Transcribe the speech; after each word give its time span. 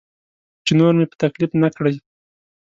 چې 0.65 0.71
نور 0.79 0.93
مې 0.97 1.05
په 1.11 1.15
تکلیف 1.23 1.51
نه 1.63 1.69
کړي. 1.77 1.95